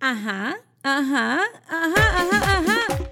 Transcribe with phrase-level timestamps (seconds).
[0.00, 3.07] Ajá, ajá, ajá, ajá, ajá.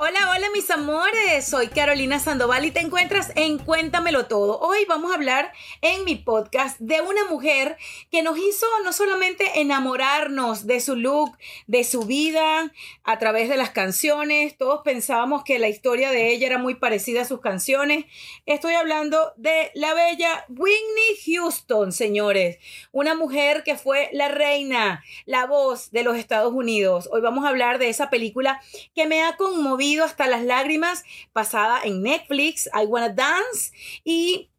[0.00, 4.60] Hola, hola mis amores, soy Carolina Sandoval y te encuentras en Cuéntamelo Todo.
[4.60, 5.52] Hoy vamos a hablar
[5.82, 7.76] en mi podcast de una mujer
[8.08, 13.56] que nos hizo no solamente enamorarnos de su look, de su vida a través de
[13.56, 18.04] las canciones, todos pensábamos que la historia de ella era muy parecida a sus canciones.
[18.46, 22.58] Estoy hablando de la bella Whitney Houston, señores,
[22.92, 27.08] una mujer que fue la reina, la voz de los Estados Unidos.
[27.10, 28.60] Hoy vamos a hablar de esa película
[28.94, 33.72] que me ha conmovido hasta las lágrimas, pasada en Netflix, I Wanna Dance,
[34.04, 34.50] y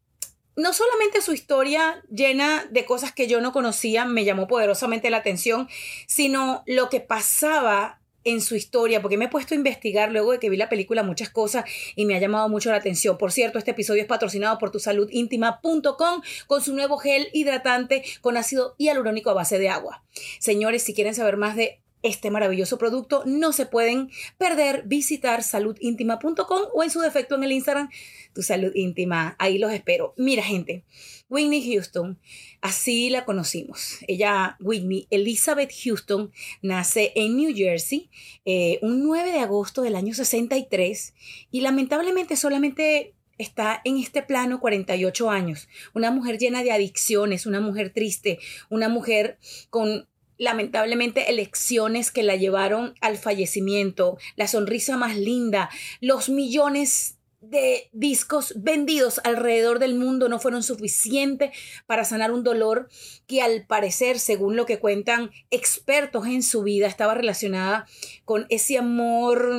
[0.56, 5.18] no solamente su historia llena de cosas que yo no conocía me llamó poderosamente la
[5.18, 5.68] atención,
[6.06, 10.38] sino lo que pasaba en su historia, porque me he puesto a investigar luego de
[10.38, 11.64] que vi la película muchas cosas
[11.96, 13.16] y me ha llamado mucho la atención.
[13.16, 18.74] Por cierto, este episodio es patrocinado por tusaludintima.com con su nuevo gel hidratante con ácido
[18.78, 20.04] hialurónico a base de agua.
[20.38, 23.22] Señores, si quieren saber más de este maravilloso producto.
[23.26, 27.90] No se pueden perder visitar saludintima.com o en su defecto en el Instagram,
[28.34, 29.36] tu salud íntima.
[29.38, 30.14] Ahí los espero.
[30.16, 30.84] Mira, gente,
[31.28, 32.18] Whitney Houston,
[32.60, 33.98] así la conocimos.
[34.06, 38.10] Ella, Whitney Elizabeth Houston, nace en New Jersey
[38.44, 41.14] eh, un 9 de agosto del año 63
[41.50, 45.68] y lamentablemente solamente está en este plano 48 años.
[45.94, 49.38] Una mujer llena de adicciones, una mujer triste, una mujer
[49.70, 50.09] con
[50.40, 55.68] lamentablemente elecciones que la llevaron al fallecimiento, la sonrisa más linda,
[56.00, 61.50] los millones de discos vendidos alrededor del mundo no fueron suficientes
[61.86, 62.88] para sanar un dolor
[63.26, 67.86] que al parecer, según lo que cuentan expertos en su vida, estaba relacionada
[68.24, 69.50] con ese amor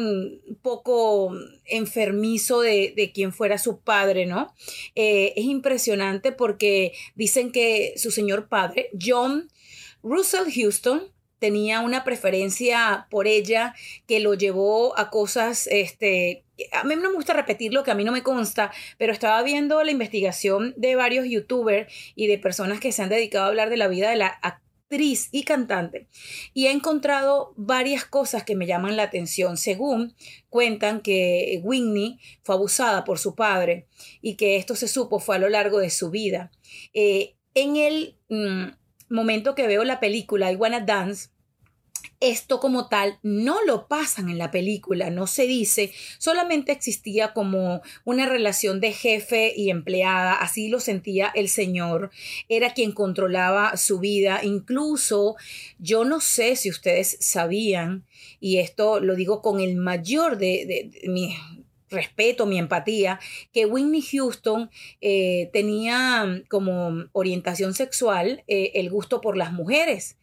[0.63, 1.31] poco
[1.65, 4.53] enfermizo de, quien fuera su padre, ¿no?
[4.95, 9.51] Eh, es impresionante porque dicen que su señor padre, John
[10.03, 11.03] Russell Houston
[11.39, 13.73] tenía una preferencia por ella
[14.07, 17.95] que lo llevó a cosas, este, a mí no me gusta repetir lo que a
[17.95, 22.79] mí no me consta, pero estaba viendo la investigación de varios youtubers y de personas
[22.79, 26.07] que se han dedicado a hablar de la vida de la actriz y cantante
[26.53, 29.57] y he encontrado varias cosas que me llaman la atención.
[29.57, 30.13] Según
[30.49, 33.87] cuentan que Whitney fue abusada por su padre
[34.21, 36.51] y que esto se supo fue a lo largo de su vida.
[36.93, 38.17] Eh, en el...
[38.29, 38.80] Mm,
[39.11, 41.29] momento que veo la película I Wanna Dance,
[42.21, 47.81] esto como tal no lo pasan en la película, no se dice, solamente existía como
[48.05, 52.11] una relación de jefe y empleada, así lo sentía el señor,
[52.47, 55.35] era quien controlaba su vida, incluso
[55.79, 58.05] yo no sé si ustedes sabían,
[58.39, 61.35] y esto lo digo con el mayor de, mi,
[61.91, 63.19] respeto, mi empatía,
[63.53, 64.71] que Whitney Houston
[65.01, 70.17] eh, tenía como orientación sexual eh, el gusto por las mujeres.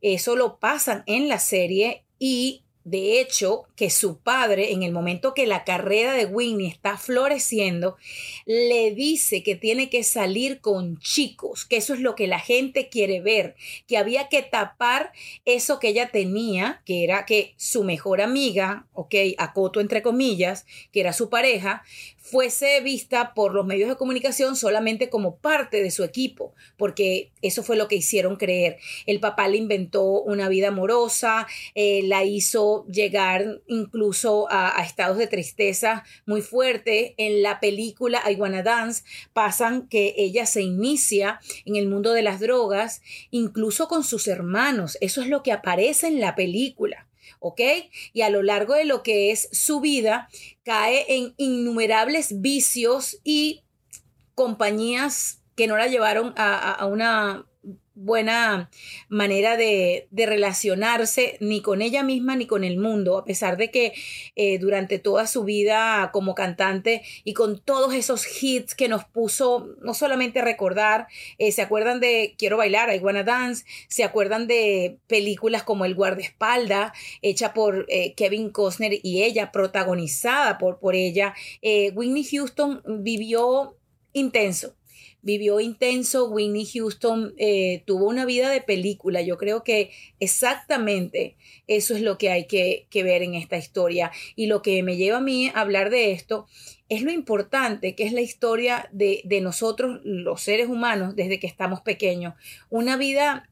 [0.00, 5.34] Eso lo pasan en la serie y de hecho, que su padre, en el momento
[5.34, 7.96] que la carrera de Winnie está floreciendo,
[8.44, 12.88] le dice que tiene que salir con chicos, que eso es lo que la gente
[12.88, 13.54] quiere ver,
[13.86, 15.12] que había que tapar
[15.44, 21.00] eso que ella tenía, que era que su mejor amiga, ok, acoto entre comillas, que
[21.00, 21.84] era su pareja,
[22.22, 27.62] fuese vista por los medios de comunicación solamente como parte de su equipo, porque eso
[27.64, 28.78] fue lo que hicieron creer.
[29.06, 35.26] El papá le inventó una vida amorosa, eh, la hizo llegar incluso a, estados de
[35.26, 37.14] tristeza muy fuerte.
[37.16, 39.02] En la película I Wanna Dance
[39.32, 44.96] pasan que ella se inicia en el mundo de las drogas, incluso con sus hermanos.
[45.00, 47.08] Eso es lo que aparece en la película.
[47.42, 47.60] ¿Ok?
[48.12, 50.28] Y a lo largo de lo que es su vida,
[50.64, 53.64] cae en innumerables vicios y
[54.34, 57.44] compañías que no la llevaron a, a una
[57.94, 58.70] buena
[59.08, 63.92] manera de, relacionarse ni con ella misma ni con el mundo, a pesar de que
[64.36, 69.74] eh, durante toda su vida como cantante y con todos esos hits que nos puso,
[69.82, 71.08] no solamente recordar,
[71.38, 75.94] eh, se acuerdan de Quiero bailar, I Wanna Dance, se acuerdan de películas como El
[75.94, 81.34] guardaespalda, hecha por eh, Kevin Costner y ella, protagonizada por, por ella.
[81.62, 83.76] Whitney Houston vivió
[84.12, 84.74] intenso
[85.22, 86.28] vivió intenso.
[86.28, 89.22] Whitney Houston eh, tuvo una vida de película.
[89.22, 89.90] Yo creo que
[90.20, 91.36] exactamente
[91.66, 94.12] eso es lo que hay que, ver en esta historia.
[94.36, 96.46] Y lo que me lleva a mí a hablar de esto
[96.88, 101.46] es lo importante que es la historia de, de nosotros, los seres humanos, desde que
[101.46, 102.34] estamos pequeños.
[102.68, 103.48] Una vida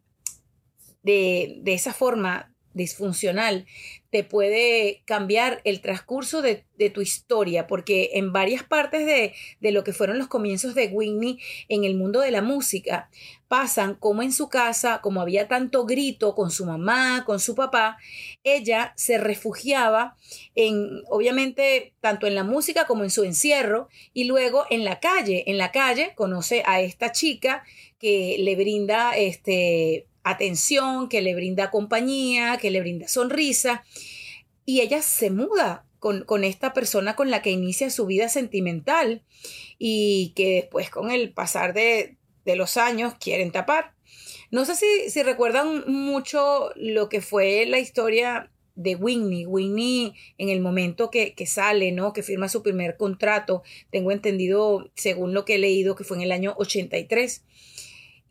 [1.02, 3.67] de, de esa forma disfuncional
[4.11, 9.84] te puede cambiar el transcurso de, tu historia, porque en varias partes de, de, lo
[9.84, 11.38] que fueron los comienzos de Whitney
[11.69, 13.11] en el mundo de la música,
[13.49, 17.99] pasan como en su casa, como había tanto grito con su mamá, con su papá,
[18.44, 20.16] ella se refugiaba
[20.55, 25.44] en, obviamente, tanto en la música como en su encierro, y luego en la calle,
[25.46, 27.62] en la calle conoce a esta chica
[27.99, 33.84] que le brinda este atención, que le brinda compañía, que le brinda sonrisa.
[34.64, 39.22] Y ella se muda con, con, esta persona con la que inicia su vida sentimental
[39.78, 43.94] y que después con el pasar de, de los años quieren tapar.
[44.50, 49.46] No sé si, si, recuerdan mucho lo que fue la historia de Whitney.
[49.46, 52.12] Whitney en el momento que, que, sale, ¿no?
[52.12, 56.25] Que firma su primer contrato, tengo entendido, según lo que he leído, que fue en
[56.25, 57.44] el año 83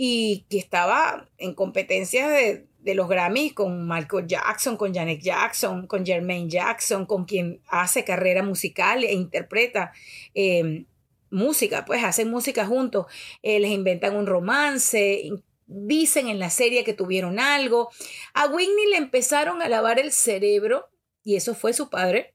[0.01, 6.05] y que estaba en competencias de, los Grammys con Michael Jackson, con Janet Jackson, con
[6.05, 9.91] Jermaine Jackson, con quien hace carrera musical e interpreta
[10.33, 10.85] em,
[11.29, 13.07] música, pues hacen música juntos,
[13.43, 15.29] eh, les inventan un romance,
[15.67, 17.89] dicen en la serie que tuvieron algo.
[18.33, 20.89] A Whitney le empezaron a lavar el cerebro,
[21.25, 22.33] y eso fue su padre,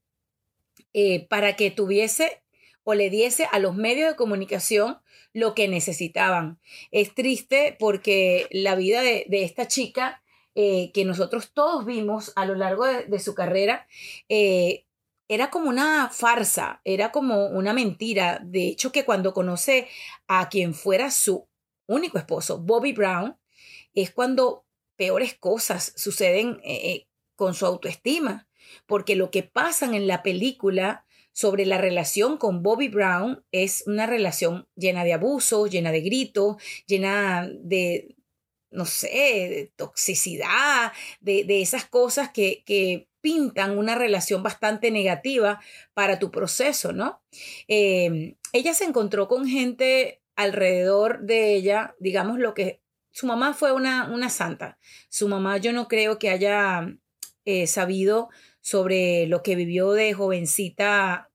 [0.93, 2.43] eh, para que tuviese
[2.85, 4.99] o le diese a los medios de comunicación
[5.35, 6.59] lo que necesitaban.
[6.91, 10.23] Es triste porque la vida de, esta chica,
[10.55, 13.87] eh, que nosotros todos vimos a lo largo de, su carrera,
[14.31, 14.87] eh,
[15.29, 18.41] era como una farsa, era como una mentira.
[18.43, 19.89] De hecho, que cuando conoce
[20.29, 21.47] a quien fuera su
[21.87, 23.37] único esposo, Bobby Brown,
[23.93, 24.65] es cuando
[24.97, 28.47] peores cosas suceden eh, con su autoestima,
[28.87, 31.04] porque lo que pasan en la película
[31.35, 36.57] sobre la relación con Bobby Brown es una relación llena de abuso, llena de gritos,
[36.87, 38.17] llena de,
[38.71, 45.59] no sé, de toxicidad, de, esas cosas que, que, pintan una relación bastante negativa
[45.95, 47.23] para tu proceso, ¿no?
[47.69, 52.83] Em, ella se encontró con gente alrededor de ella, digamos lo que
[53.13, 54.77] su mamá fue una, una santa.
[55.09, 56.87] Su mamá yo no creo que haya
[57.47, 58.29] eh, sabido
[58.65, 61.31] sobre lo que vivió de jovencita,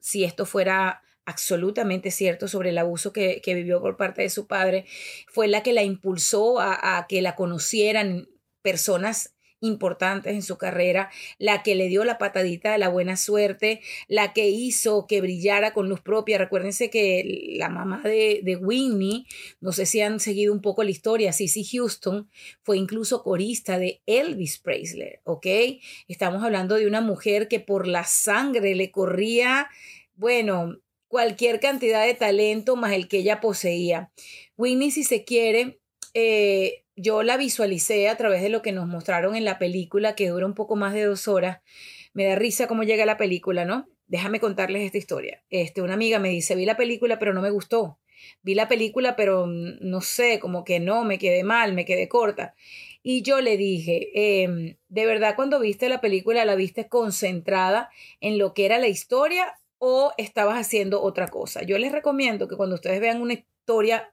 [0.00, 4.84] si esto fuera absolutamente cierto sobre el abuso que, vivió por parte de su padre,
[5.28, 8.28] fue la que la impulsó a, a que la conocieran
[8.60, 13.80] personas importantes en su carrera, la que le dio la patadita de la buena suerte,
[14.06, 16.38] la que hizo que brillara con luz propia.
[16.38, 19.26] Recuérdense que la mamá de, de Whitney,
[19.60, 22.30] no sé si han seguido un poco la historia, Cissy Houston
[22.62, 25.46] fue incluso corista de Elvis Presley, ¿ok?
[26.06, 29.68] Estamos hablando de una mujer que por la sangre le corría,
[30.14, 34.12] bueno, cualquier cantidad de talento más el que ella poseía.
[34.56, 35.80] Whitney, si se quiere,
[36.14, 40.28] eh, yo la visualicé a través de lo que nos mostraron en la película, que
[40.28, 41.60] dura un poco más de dos horas.
[42.12, 43.88] Me da risa cómo llega la película, ¿no?
[44.08, 45.44] Déjame contarles esta historia.
[45.48, 47.98] Este, una amiga me dice, vi la película, pero no me gustó.
[48.42, 52.54] Vi la película, pero no sé, como que no, me quedé mal, me quedé corta.
[53.02, 54.10] Y yo le dije,
[54.42, 58.88] em, ¿de verdad cuando viste la película la viste concentrada en lo que era la
[58.88, 61.62] historia o estabas haciendo otra cosa?
[61.62, 64.12] Yo les recomiendo que cuando ustedes vean una historia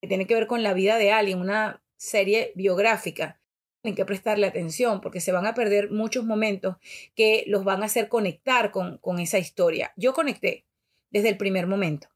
[0.00, 3.38] que tiene que ver con la vida de alguien, una serie biográfica,
[3.82, 6.76] tienen que prestarle atención porque se van a perder muchos momentos
[7.14, 9.92] que los van a hacer conectar con, con esa historia.
[9.96, 10.64] Yo conecté
[11.10, 12.08] desde el primer momento.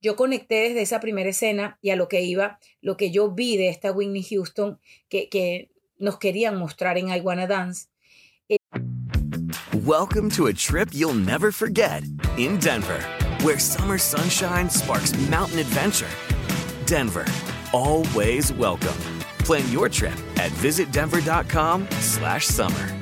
[0.00, 3.56] Yo conecté desde esa primera escena y a lo que iba, lo que yo vi
[3.56, 7.88] de esta Whitney Houston que, que nos querían mostrar en I Wanna Dance.
[9.84, 12.04] Welcome to a trip you'll never forget
[12.36, 13.00] in Denver,
[13.42, 16.10] where summer sunshine sparks mountain adventure.
[16.86, 17.24] Denver,
[17.72, 19.21] always welcome.
[19.44, 23.01] Plan your trip at visitdenver.com/summer.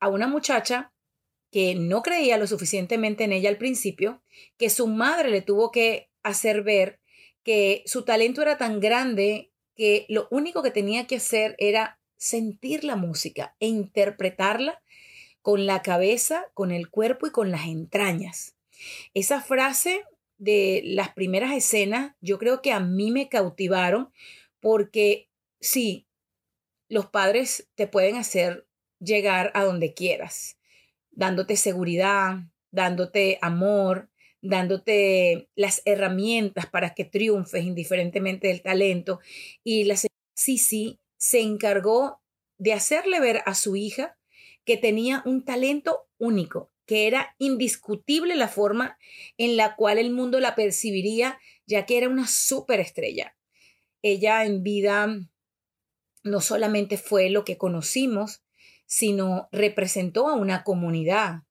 [0.00, 0.92] A una muchacha
[1.50, 4.22] que no creía lo suficientemente en ella al principio,
[4.56, 7.00] que su madre le tuvo que hacer ver
[7.42, 12.84] que su talento era tan grande que lo único que tenía que hacer era sentir
[12.84, 14.82] la música e interpretarla
[15.42, 18.56] con la cabeza, con el cuerpo y con las entrañas.
[19.14, 20.04] Esa frase
[20.36, 24.12] de las primeras escenas yo creo que a mí me cautivaron
[24.60, 25.28] porque
[25.60, 26.06] sí,
[26.88, 28.66] los padres te pueden hacer
[29.00, 30.58] llegar a donde quieras,
[31.10, 34.10] dándote seguridad, dándote amor,
[34.42, 39.20] dándote las herramientas para que triunfes indiferentemente del talento.
[39.64, 42.20] Y la señora Sisi se encargó
[42.58, 44.18] de hacerle ver a su hija
[44.64, 48.98] que tenía un talento único, que era indiscutible la forma
[49.38, 53.36] en la cual el mundo la percibiría, ya que era una superestrella.
[54.02, 55.08] Ella en vida
[56.22, 58.42] no solamente fue lo que conocimos,
[58.90, 61.44] sino representó a una comunidad.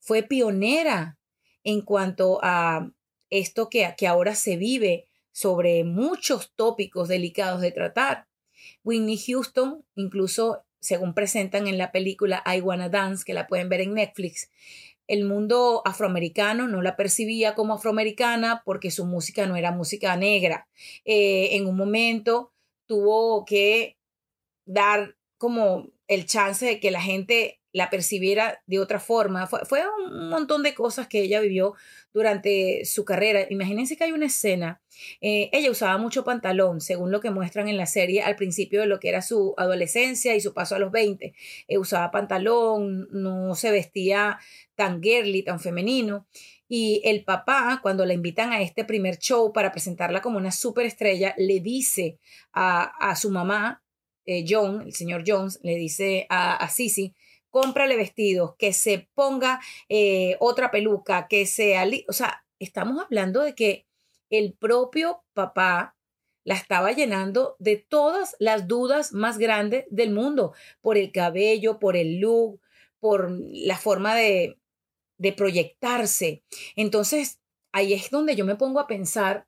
[0.00, 1.20] Fue pionera
[1.62, 2.90] en cuanto a
[3.30, 8.26] esto que, que ahora se vive sobre muchos tópicos delicados de tratar.
[8.82, 13.82] Whitney Houston, incluso según presentan en la película I Wanna Dance, que la pueden ver
[13.82, 14.50] en Netflix,
[15.06, 20.66] el mundo afroamericano no la percibía como afroamericana porque su música no era música negra.
[21.04, 22.52] Eh, en un momento
[22.86, 23.96] tuvo que
[24.64, 29.46] dar como el chance de que la gente la percibiera de otra forma.
[29.46, 31.74] Fue, fue, un montón de cosas que ella vivió
[32.12, 33.46] durante su carrera.
[33.48, 34.82] Imagínense que hay una escena,
[35.20, 38.86] eh, ella usaba mucho pantalón, según lo que muestran en la serie al principio de
[38.86, 41.32] lo que era su adolescencia y su paso a los 20.
[41.68, 44.40] Eh, usaba pantalón, no se vestía
[44.74, 46.26] tan girly, tan femenino.
[46.68, 51.34] Y el papá, cuando la invitan a este primer show para presentarla como una superestrella,
[51.36, 52.18] le dice
[52.52, 53.82] a, a su mamá,
[54.26, 57.14] eh, John, el señor Jones, le dice a, a Sisi,
[57.50, 63.54] cómprale vestidos, que se ponga eh, otra peluca, que sea, o sea, estamos hablando de
[63.54, 63.86] que
[64.30, 65.96] el propio papá
[66.44, 71.96] la estaba llenando de todas las dudas más grandes del mundo, por el cabello, por
[71.96, 72.60] el look,
[72.98, 74.58] por la forma de,
[75.18, 76.42] de proyectarse.
[76.76, 77.40] Entonces,
[77.72, 79.46] ahí es donde yo me pongo a pensar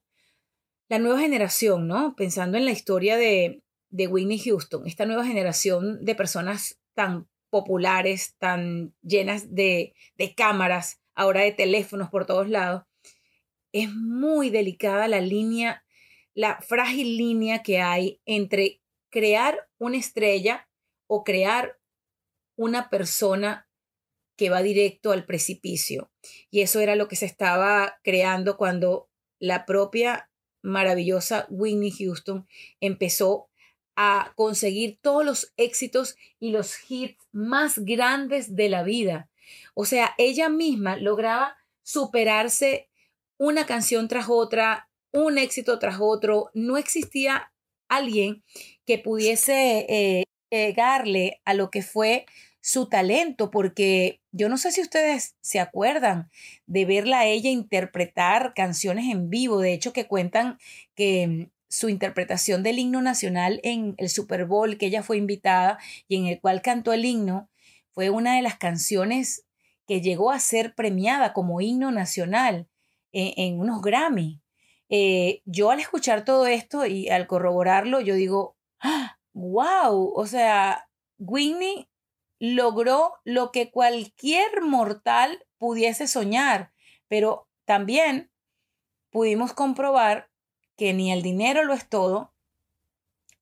[0.88, 2.14] la nueva generación, ¿no?
[2.16, 3.61] Pensando en la historia de,
[3.92, 11.00] de Whitney Houston, esta nueva generación de personas tan populares, tan llenas de, de cámaras,
[11.14, 12.84] ahora de teléfonos por todos lados,
[13.72, 15.84] es muy delicada la línea,
[16.34, 18.80] la frágil línea que hay entre
[19.10, 20.68] crear una estrella
[21.06, 21.78] o crear
[22.56, 23.68] una persona
[24.36, 26.10] que va directo al precipicio.
[26.50, 30.30] Y eso era lo que se estaba creando cuando la propia
[30.62, 32.46] maravillosa Whitney Houston
[32.80, 33.50] empezó
[33.96, 39.28] a conseguir todos los éxitos y los hits más grandes de la vida.
[39.74, 42.88] O sea, ella misma lograba superarse
[43.38, 46.50] una canción tras otra, un éxito tras otro.
[46.54, 47.52] No existía
[47.88, 48.42] alguien
[48.86, 52.26] que pudiese eh, llegarle a lo que fue
[52.60, 56.30] su talento, porque yo no sé si ustedes se acuerdan
[56.66, 60.58] de verla a ella interpretar canciones en vivo, de hecho que cuentan
[60.94, 66.16] que su interpretación del himno nacional en el Super Bowl que ella fue invitada y
[66.16, 67.48] en el cual cantó el himno,
[67.92, 69.46] fue una de las canciones
[69.86, 72.68] que llegó a ser premiada como himno nacional
[73.10, 74.42] en, unos Grammy.
[74.90, 78.54] Eh, yo al escuchar todo esto y al corroborarlo, yo digo,
[79.32, 79.90] wow, ¡Ah!
[79.90, 81.88] o sea, Whitney
[82.38, 86.74] logró lo que cualquier mortal pudiese soñar,
[87.08, 88.30] pero también
[89.10, 90.31] pudimos comprobar
[90.76, 92.32] que ni el dinero lo es todo,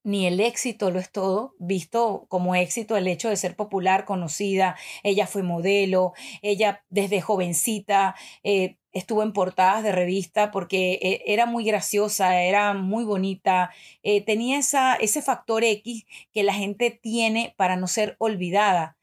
[0.03, 4.77] ni el éxito lo es todo, visto como éxito el hecho de ser popular, conocida,
[5.03, 11.47] ella fue modelo, ella desde jovencita eh, estuvo en portadas de revista porque eh, era
[11.47, 13.71] muy graciosa, era muy bonita,
[14.03, 18.97] eh, tenía esa, ese factor X que la gente tiene para no ser olvidada.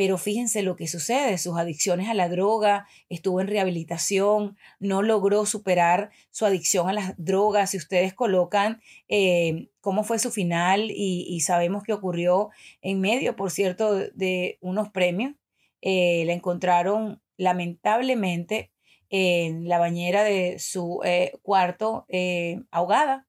[0.00, 5.44] Pero fíjense lo que sucede, sus adicciones a la droga, estuvo en rehabilitación, no logró
[5.44, 7.72] superar su adicción a las drogas.
[7.72, 12.48] Si ustedes colocan eh, cómo fue su final y, sabemos que ocurrió
[12.80, 15.34] en medio, por cierto, de unos premios,
[15.82, 18.72] eh, la encontraron lamentablemente
[19.10, 22.06] en la bañera de su eh, cuarto
[22.70, 23.26] ahogada,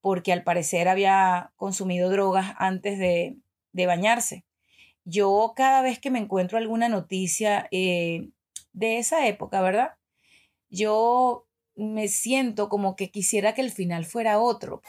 [0.00, 4.44] porque al parecer había consumido drogas antes de bañarse.
[5.08, 8.30] Yo cada vez que me encuentro alguna noticia eh,
[8.72, 9.92] de esa época, ¿verdad?
[10.68, 11.46] Yo
[11.76, 14.82] me siento como que quisiera que el final fuera otro.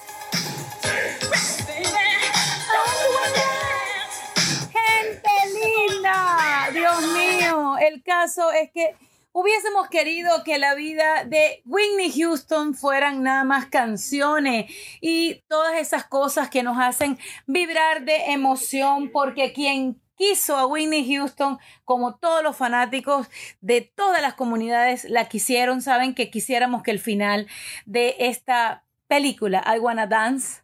[4.74, 8.96] Gente linda, Dios mío, el caso es que
[9.34, 16.06] hubiésemos querido que la vida de Whitney Houston fueran nada más canciones y todas esas
[16.06, 22.44] cosas que nos hacen vibrar de emoción porque quien quiso a Whitney Houston, como todos
[22.44, 23.28] los fanáticos
[23.62, 27.48] de todas las comunidades la quisieron, saben que quisiéramos que el final
[27.86, 30.62] de esta película, I Wanna Dance,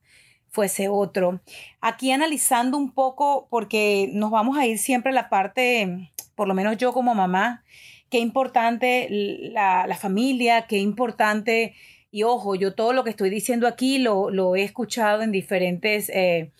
[0.50, 1.42] fuese otro.
[1.82, 6.54] Aquí analizando un poco, porque nos vamos a ir siempre a la parte, por lo
[6.54, 7.64] menos yo como mamá,
[8.10, 11.74] qué importante la, familia, qué importante,
[12.12, 16.10] y ojo, yo todo lo que estoy diciendo aquí lo, lo he escuchado en diferentes...
[16.10, 16.52] Eh,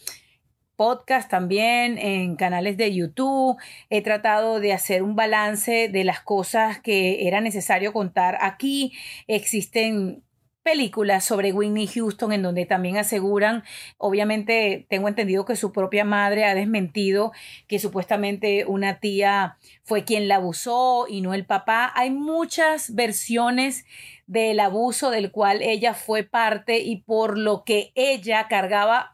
[0.76, 3.58] podcast también, en canales de YouTube.
[3.90, 8.94] He tratado de hacer un balance de las cosas que era necesario contar aquí.
[9.28, 10.24] Existen
[10.64, 13.64] películas sobre Whitney Houston en donde también aseguran,
[13.98, 17.34] obviamente tengo entendido que su propia madre ha desmentido
[17.68, 21.92] que supuestamente una tía fue quien la abusó y no el papá.
[21.96, 23.86] Hay muchas versiones
[24.26, 29.14] del abuso del cual ella fue parte y por lo que ella cargaba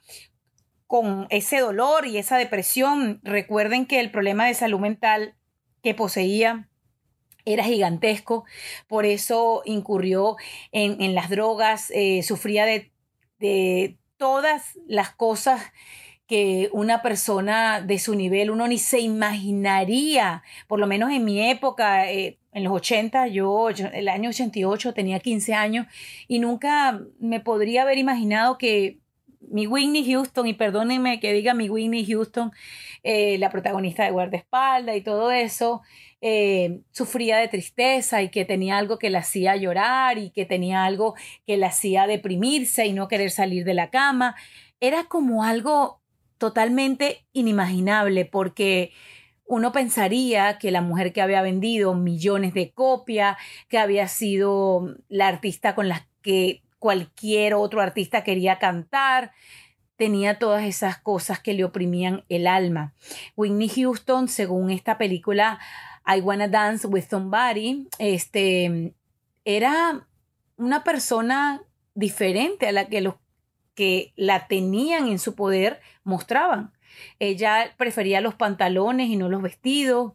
[0.90, 3.20] con ese dolor y esa depresión.
[3.22, 5.36] Recuerden que el problema de salud mental
[5.84, 6.68] que poseía
[7.46, 8.44] era gigantesco,
[8.88, 10.36] por eso incurrió
[10.72, 12.92] en, las drogas, eh, sufría de,
[13.38, 15.62] de todas las cosas
[16.26, 21.50] que una persona de su nivel uno ni se imaginaría, por lo menos en mi
[21.52, 25.86] época, eh, en los 80, yo, yo, el año 88 tenía 15 años
[26.28, 28.99] y nunca me podría haber imaginado que
[29.42, 32.52] mi Whitney Houston, y perdónenme que diga mi Whitney Houston,
[33.04, 35.82] eh, la protagonista de Guardaespaldas y todo eso,
[36.22, 40.84] eh, sufría de tristeza y que tenía algo que la hacía llorar y que tenía
[40.84, 41.16] algo
[41.48, 44.36] que la hacía deprimirse y no querer salir de la cama.
[44.82, 46.02] Era como algo
[46.38, 48.92] totalmente inimaginable porque
[49.46, 55.28] uno pensaría que la mujer que había vendido millones de copias, que había sido la
[55.28, 59.32] artista con la que cualquier otro artista quería cantar,
[59.96, 62.94] tenía todas esas cosas que le oprimían el alma.
[63.36, 65.60] Whitney Houston, según esta película
[66.08, 68.94] I Wanna Dance with Somebody, este,
[69.44, 70.08] era
[70.56, 71.62] una persona
[71.94, 73.16] diferente a la que los
[73.76, 76.74] que la tenían en su poder mostraban.
[77.20, 80.14] Ella prefería los pantalones y no los vestidos.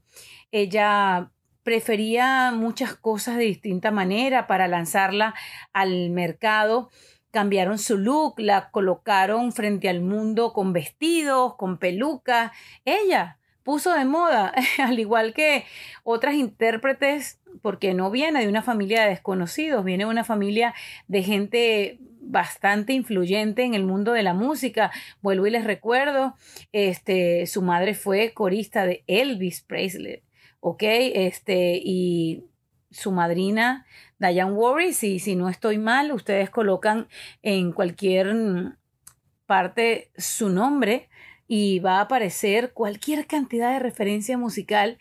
[0.50, 1.30] Ella
[1.64, 5.34] prefería muchas cosas de distinta manera para lanzarla
[5.72, 6.90] al mercado.
[7.32, 12.52] Cambiaron su look, la colocaron frente al mundo con vestidos, con pelucas.
[12.84, 15.64] Ella puso de moda, al igual que
[16.04, 20.74] otras intérpretes, porque no viene de una familia de desconocidos, viene de una familia
[21.08, 24.92] de gente bastante influyente en el mundo de la música.
[25.22, 26.36] Vuelvo y les recuerdo,
[26.72, 30.22] este, su madre fue corista de Elvis Presley.
[30.64, 30.82] ¿Ok?
[30.82, 32.46] Este, y
[32.90, 33.84] su madrina,
[34.18, 37.06] Diane Warris, y si no estoy mal, ustedes colocan
[37.42, 38.34] en cualquier
[39.44, 41.10] parte su nombre
[41.46, 44.96] y va a aparecer cualquier cantidad de referencia musical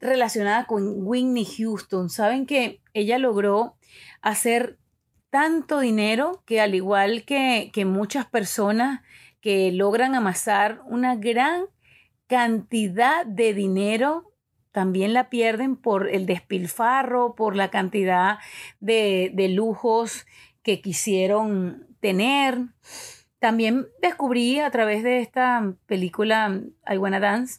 [0.00, 2.10] relacionada con Whitney Houston.
[2.10, 3.76] Saben que ella logró
[4.20, 4.76] hacer
[5.30, 9.00] tanto dinero que al igual que, que muchas personas
[9.40, 11.64] que logran amasar una gran
[12.26, 14.28] cantidad de dinero
[14.78, 18.38] también la pierden por el despilfarro, por la cantidad
[18.78, 20.24] de, de lujos
[20.62, 22.60] que quisieron tener.
[23.40, 27.58] También descubrí a través de esta película I Wanna Dance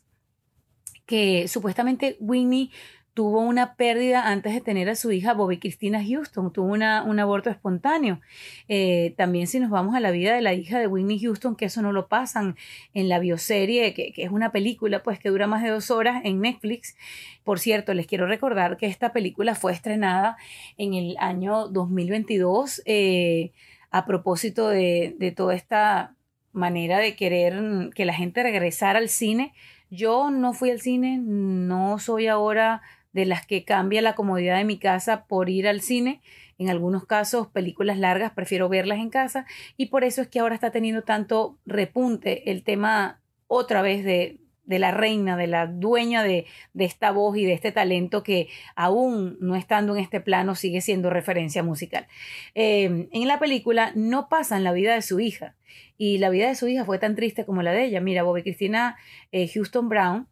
[1.06, 2.72] que supuestamente Winnie
[3.20, 7.20] tuvo una pérdida antes de tener a su hija Bobby Cristina Houston, tuvo una, un
[7.20, 8.22] aborto espontáneo.
[8.70, 11.66] Eh, también si nos vamos a la vida de la hija de Whitney Houston, que
[11.66, 12.56] eso no lo pasan
[12.94, 16.40] en la bioserie, que, es una película pues que dura más de dos horas en
[16.40, 16.96] Netflix.
[17.44, 20.38] Por cierto, les quiero recordar que esta película fue estrenada
[20.78, 23.52] en el año 2022 eh,
[23.92, 26.16] a propósito de, de toda esta
[26.54, 29.52] manera de querer que la gente regresara al cine.
[29.90, 34.66] Yo no fui al cine, no soy ahora de las que cambia la comodidad de
[34.66, 36.22] mi casa por ir al cine.
[36.58, 39.46] En algunos casos, películas largas, prefiero verlas en casa
[39.78, 44.40] y por eso es que ahora está teniendo tanto repunte el tema otra vez de,
[44.70, 48.50] de la reina, de la dueña de, de, esta voz y de este talento que
[48.76, 52.08] aún no estando en este plano sigue siendo referencia musical.
[52.54, 55.56] Em, en la película no pasa en la vida de su hija
[55.98, 58.00] y la vida de su hija fue tan triste como la de ella.
[58.00, 58.96] Mira, Bobby Cristina
[59.32, 60.28] eh, Houston Brown,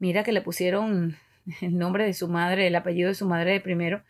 [0.00, 1.16] mira que le pusieron
[1.60, 4.02] el nombre de su madre, el apellido de su madre de primero,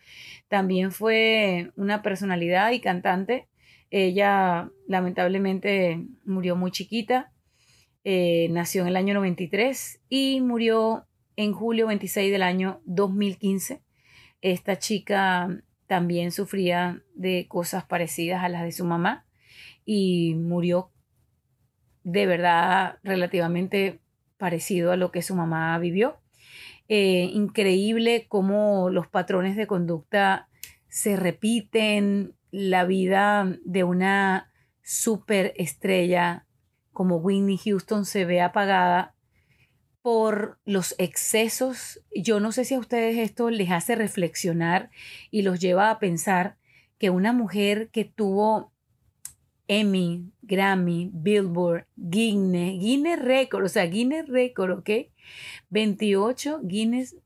[0.49, 3.49] también fue una personalidad y cantante.
[3.91, 7.33] Ella lamentablemente murió muy chiquita,
[8.05, 13.83] eh, nació en el año 93 y murió en julio 26 del año 2015.
[14.43, 19.27] Esta chica también sufría de cosas parecidas a las de su mamá
[19.85, 20.91] y murió
[22.03, 24.01] de verdad relativamente
[24.37, 26.21] parecido a lo que su mamá vivió.
[26.89, 30.49] Eh, increíble cómo los patrones de conducta
[30.89, 36.47] se repiten, la vida de una superestrella
[36.93, 39.15] como Whitney Houston se ve apagada
[40.01, 42.01] por los excesos.
[42.15, 44.91] Yo no sé si a ustedes esto les hace reflexionar
[45.31, 46.57] y los lleva a pensar
[46.99, 48.73] que una mujer que tuvo
[49.69, 54.91] Emmy, Grammy, Billboard, Guinness, Guinness Record, o sea, Guinness Record, ¿ok?
[55.71, 57.17] 28 Guinness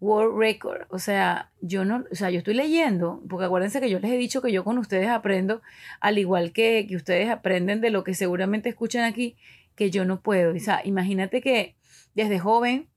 [0.00, 0.86] World Record.
[0.90, 4.16] O sea, yo no, o sea, yo estoy leyendo, porque acuérdense que yo les he
[4.16, 5.62] dicho que yo con ustedes aprendo,
[6.00, 9.36] al igual que, que ustedes aprenden de lo que seguramente escuchan aquí,
[9.74, 10.54] que yo no puedo.
[10.54, 11.74] O sea, imagínate que
[12.14, 12.88] desde joven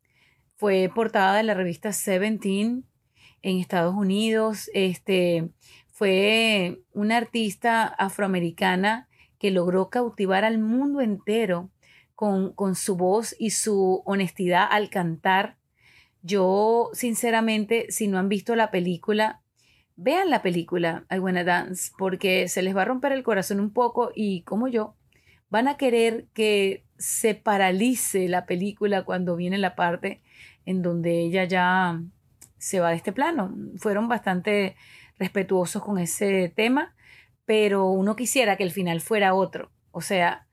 [0.56, 2.86] fue portada de la revista Seventeen
[3.42, 4.70] en Estados Unidos.
[4.74, 5.50] Este,
[5.92, 9.07] fue una artista afroamericana
[9.40, 11.70] que logró cautivar al mundo entero
[12.16, 15.58] con, con su voz y su honestidad al cantar.
[16.24, 19.42] Yo, sinceramente, si no han visto la película,
[19.96, 23.72] vean la película I Wanna Dance, porque se les va a romper el corazón un
[23.72, 24.96] poco y como yo,
[25.50, 30.22] van a querer que se paralice la película cuando viene la parte
[30.66, 32.02] en donde ella ya
[32.58, 33.56] se va de este plano.
[33.78, 34.76] Fueron bastante
[35.18, 36.96] respetuosos con ese tema,
[37.48, 39.72] pero uno quisiera que el final fuera otro.
[39.92, 40.46] O sea,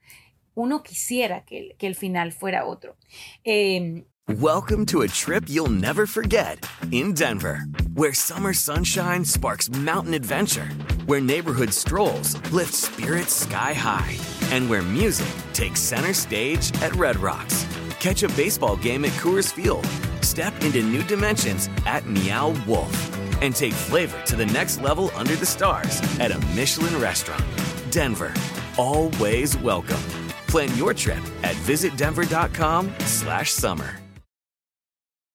[0.55, 2.95] uno quisiera que que el final fuera otro.
[3.43, 7.59] Eh, Welcome to a trip you'll never forget in Denver,
[7.93, 10.67] where summer sunshine sparks mountain adventure,
[11.05, 14.17] where neighborhood strolls lift spirits sky high,
[14.51, 17.67] and where music takes center stage at Red Rocks.
[17.99, 19.85] Catch a baseball game at Coors Field,
[20.21, 25.35] step into new dimensions at Meow Wolf, and take flavor to the next level under
[25.35, 27.43] the stars at a Michelin restaurant.
[27.91, 28.33] Denver,
[28.77, 30.01] always welcome.
[30.47, 34.04] Plan your trip at visitdenver.com/summer.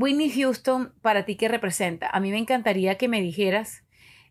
[0.00, 2.08] Whitney Houston, para ti, ¿qué representa?
[2.08, 3.84] A mí me encantaría que me dijeras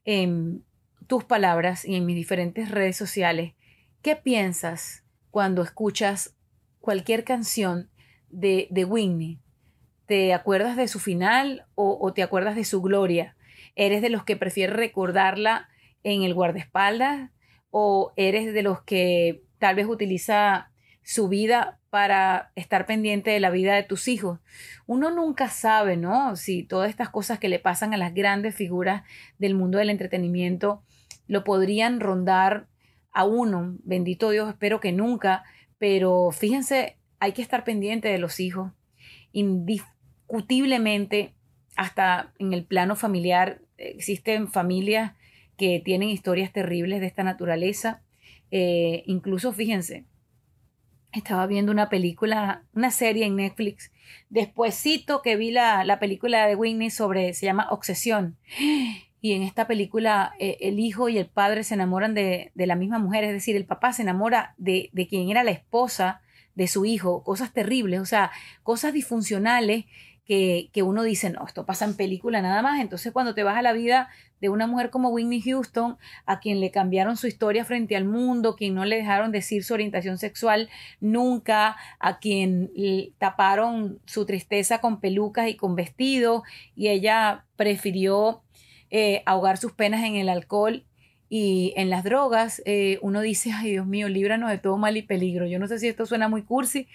[0.04, 0.66] en
[1.06, 3.54] tus palabras y en mis diferentes redes sociales,
[4.02, 6.36] ¿qué piensas cuando escuchas
[6.80, 7.92] cualquier canción
[8.30, 9.42] de, de Whitney?
[10.08, 13.36] ¿Te acuerdas de su final o, o te acuerdas de su gloria?
[13.76, 15.70] ¿Eres de los que prefiere recordarla
[16.02, 17.30] en el guardaespaldas
[17.70, 20.72] o eres de los que tal vez utiliza
[21.04, 24.40] su vida para estar pendiente de la vida de tus hijos.
[24.86, 26.36] Uno nunca sabe, ¿no?
[26.36, 29.04] Si todas estas cosas que le pasan a las grandes figuras
[29.38, 30.84] del mundo del entretenimiento
[31.28, 32.68] lo podrían rondar
[33.12, 33.78] a uno.
[33.84, 35.44] Bendito Dios, espero que nunca,
[35.78, 38.72] pero fíjense, hay que estar pendiente de los hijos.
[39.32, 41.34] Indiscutiblemente,
[41.76, 45.14] hasta en el plano familiar, existen familias
[45.58, 48.02] que tienen historias terribles de esta naturaleza.
[48.52, 50.06] Eh, incluso, fíjense,
[51.12, 53.92] estaba viendo una película, una serie en Netflix,
[54.30, 58.38] despuésito que vi la, la película de Whitney sobre, se llama Obsesión.
[59.22, 62.76] Y en esta película eh, el hijo y el padre se enamoran de, de, la
[62.76, 66.22] misma mujer, es decir, el papá se enamora de, de quien era la esposa
[66.56, 68.32] de su hijo, cosas terribles, o sea,
[68.64, 69.86] cosas disfuncionales
[70.30, 72.80] que, uno dice, no, esto pasa en película nada más.
[72.82, 76.60] Entonces, cuando te vas a la vida de una mujer como Whitney Houston, a quien
[76.60, 80.70] le cambiaron su historia frente al mundo, quien no le dejaron decir su orientación sexual
[81.02, 82.72] nunca, a quien
[83.18, 86.44] taparon su tristeza con pelucas y con vestidos,
[86.76, 88.44] y ella prefirió
[88.92, 90.86] eh, ahogar sus penas en el alcohol
[91.32, 95.04] Y en las drogas, eh, uno dice, ay Dios mío, líbranos de todo mal y
[95.04, 95.46] peligro.
[95.46, 96.88] Yo no sé si esto suena muy cursi,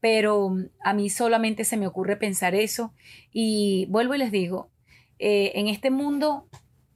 [0.00, 2.92] pero mm, a mí solamente se me ocurre pensar eso.
[3.32, 4.70] Y vuelvo y les digo,
[5.18, 6.48] eh, en este mundo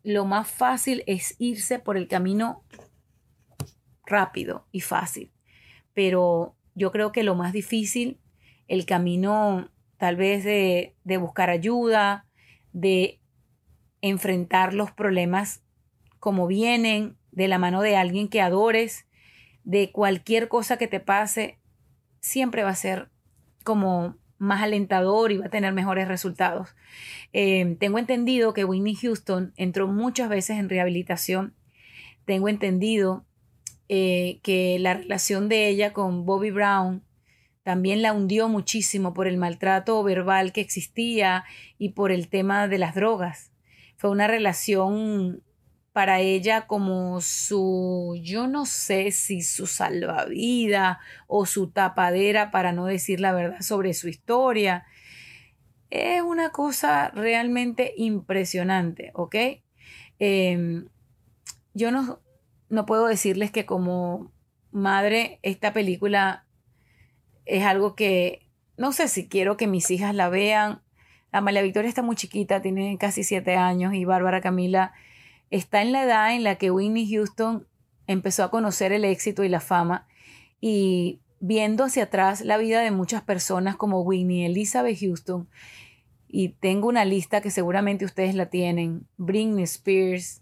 [0.03, 2.63] lo más fácil es irse por el camino
[4.05, 5.33] rápido y fácil.
[5.95, 8.19] Pero yo creo que lo más difícil,
[8.69, 12.27] el camino tal vez de, de buscar ayuda,
[12.73, 13.21] de
[14.03, 15.63] enfrentar los problemas
[16.23, 19.07] como vienen, de la mano de alguien que adores,
[19.65, 21.59] de cualquier cosa que te pase,
[22.21, 23.11] siempre va a ser
[23.65, 26.77] como más alentador y va a tener mejores resultados.
[27.33, 31.57] Eh, tengo entendido que Whitney Houston entró muchas veces en rehabilitación.
[32.25, 33.25] Tengo entendido
[33.89, 37.03] eh, que la relación de ella con Bobby Brown
[37.65, 41.43] también la hundió muchísimo por el maltrato verbal que existía
[41.79, 43.51] y por el tema de las drogas.
[43.97, 45.43] Fue una relación
[45.93, 52.87] para ella como su, yo no sé si su salvavidas o su tapadera para no
[52.87, 54.87] decir la verdad sobre su historia.
[55.91, 59.37] Es una cosa realmente impresionante, ¿ok?
[60.19, 60.89] Em,
[61.75, 62.21] yo no,
[62.71, 64.33] no puedo decirles que como
[64.71, 66.47] madre esta película
[67.45, 70.81] es algo que no sé si quiero que mis hijas la vean.
[71.33, 74.95] Amalia Victoria está muy chiquita, tiene casi siete años y Bárbara Camila
[75.53, 77.69] está en la edad en la que Whitney Houston
[78.07, 80.09] empezó a conocer el éxito y la fama
[80.61, 85.49] y viendo hacia atrás la vida de muchas personas como Whitney Elizabeth Houston
[86.27, 90.41] y tengo una lista que seguramente ustedes la tienen, Britney Spears,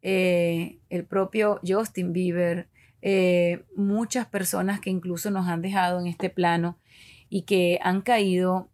[0.00, 2.68] eh, el propio Justin Bieber,
[3.02, 6.78] eh, muchas personas que incluso nos han dejado en este plano
[7.28, 8.70] y que han caído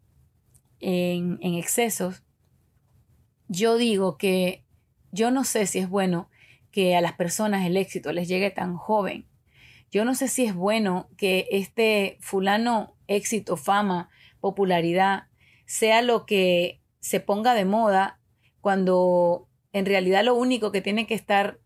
[0.78, 2.22] en, en excesos.
[3.48, 4.62] Yo digo que
[5.12, 6.28] yo no sé si es bueno
[6.70, 9.28] que a las personas el éxito les llegue tan joven.
[9.90, 14.08] Yo no sé si es bueno que este fulano éxito, fama,
[14.40, 15.24] popularidad
[15.66, 18.18] sea lo que se ponga de moda
[18.62, 21.60] cuando en realidad lo único que tiene que estar,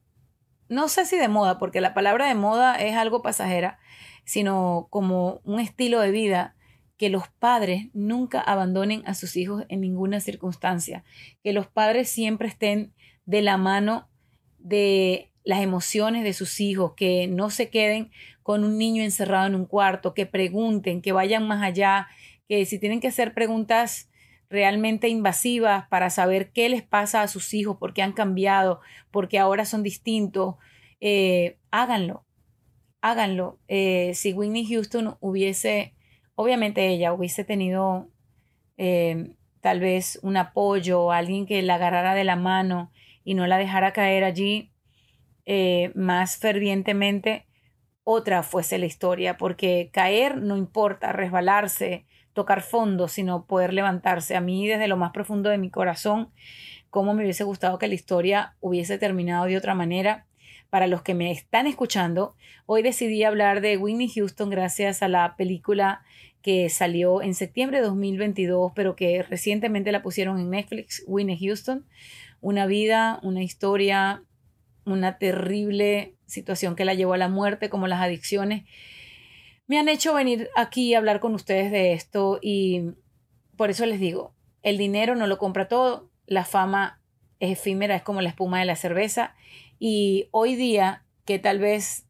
[0.69, 3.79] no sé si de moda, porque la palabra de moda es algo pasajera,
[4.25, 6.57] sino como un estilo de vida
[6.97, 11.05] que los padres nunca abandonen a sus hijos en ninguna circunstancia,
[11.45, 12.95] que los padres siempre estén
[13.27, 14.09] de la mano
[14.59, 18.11] de las emociones de sus hijos, que no se queden
[18.43, 22.09] con un niño encerrado en un cuarto, que pregunten, que vayan más allá,
[22.49, 24.09] que si tienen que hacer preguntas
[24.49, 29.29] realmente invasivas para saber qué les pasa a sus hijos, por qué han cambiado, por
[29.29, 30.57] qué ahora son distintos,
[31.01, 32.25] eh, háganlo,
[33.01, 33.59] háganlo.
[33.69, 35.95] Eh, si Whitney Houston hubiese,
[36.35, 38.09] obviamente ella hubiese tenido
[38.77, 42.91] eh, tal vez un apoyo, alguien que la agarrara de la mano
[43.27, 44.71] y no la dejara caer allí
[45.47, 47.45] eh, más fervientemente,
[48.05, 54.37] otra fuese la historia, porque caer no importa, resbalarse, tocar fondo, sino poder levantarse.
[54.37, 56.31] A mí desde lo más profundo de mi corazón,
[56.89, 60.27] cómo me hubiese gustado que la historia hubiese terminado de otra manera.
[60.71, 62.37] Para los que me están escuchando,
[62.67, 66.03] hoy decidí hablar de Whitney Houston gracias a la película
[66.43, 71.85] que salió en septiembre de 2022, pero que recientemente la pusieron en Netflix, Whitney Houston
[72.41, 74.23] una vida, una historia,
[74.85, 78.65] una terrible situación que la llevó a la muerte, como las adicciones,
[79.67, 82.93] me han hecho venir aquí a hablar con ustedes de esto y
[83.57, 87.01] por eso les digo, el dinero no lo compra todo, la fama
[87.41, 89.35] es efímera, es como la espuma de la cerveza.
[89.79, 92.07] Y hoy día que tal vez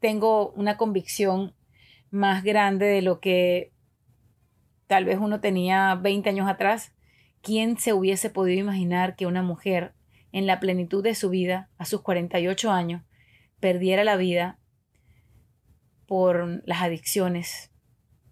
[0.00, 1.54] tengo una convicción
[2.10, 3.72] más grande de lo que
[4.86, 6.92] tal vez uno tenía 20 años atrás,
[7.42, 9.94] ¿Quién se hubiese podido imaginar que una mujer
[10.32, 13.02] en la plenitud de su vida, a sus 48 años,
[13.60, 14.58] perdiera la vida
[16.06, 17.70] por las adicciones,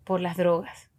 [0.04, 0.90] por las drogas?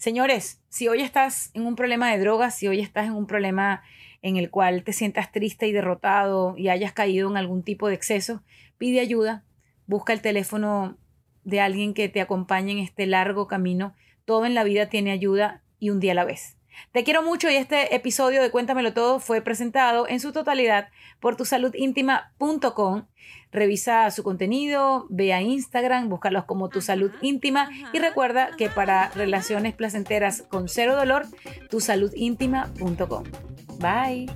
[0.00, 3.82] Señores, si hoy estás en un problema de drogas, si hoy estás en un problema
[4.22, 7.96] en el cual te sientas triste y derrotado y hayas caído en algún tipo de
[7.96, 8.42] exceso,
[8.78, 9.44] pide ayuda,
[9.86, 10.96] busca el teléfono
[11.44, 13.94] de alguien que te acompañe en este largo camino.
[14.24, 16.56] Todo en la vida tiene ayuda y un día a la vez.
[16.92, 20.88] Te quiero mucho y este episodio de Cuéntamelo Todo fue presentado en su totalidad
[21.20, 23.06] por tusaludíntima.com.
[23.52, 29.10] Revisa su contenido, ve a Instagram, búscalos como Tu Salud Íntima y recuerda que para
[29.10, 31.26] relaciones placenteras con cero dolor,
[31.68, 33.24] tusaludíntima.com.
[33.78, 34.28] Bye.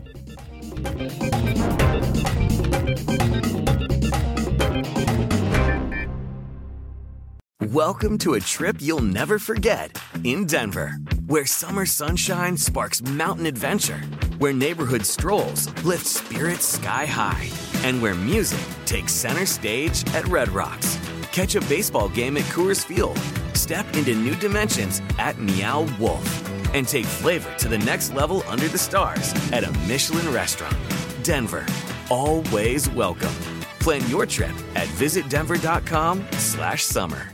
[7.73, 14.01] Welcome to a trip you'll never forget in Denver, where summer sunshine sparks mountain adventure,
[14.37, 17.49] where neighborhood strolls lift spirits sky high
[17.83, 20.99] and where music takes center stage at Red Rocks.
[21.33, 23.19] Catch a baseball game at Coors Field.
[23.55, 26.75] Step into new dimensions at Meow Wolf.
[26.75, 30.77] And take flavor to the next level under the stars at a Michelin restaurant.
[31.23, 31.65] Denver,
[32.11, 33.33] always welcome.
[33.81, 37.34] Plan your trip at visitdenver.com slash summer.